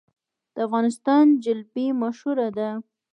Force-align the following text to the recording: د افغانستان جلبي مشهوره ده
د 0.53 0.55
افغانستان 0.67 1.25
جلبي 1.43 1.87
مشهوره 2.01 2.47
ده 2.57 2.69